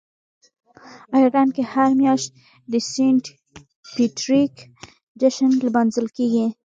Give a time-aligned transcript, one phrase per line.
[1.15, 2.21] آیرلنډ کې هر کال
[2.71, 3.23] د "سینټ
[3.95, 4.55] پیټریک"
[5.19, 6.45] جشن لمانځل کیږي.